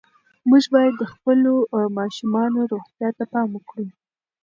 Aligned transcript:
موږ 0.49 0.63
باید 0.73 0.93
د 0.97 1.03
خپلو 1.13 1.53
ماشومانو 1.97 2.59
روغتیا 2.71 3.09
ته 3.17 3.23
پام 3.33 3.49
وکړو. 3.53 3.85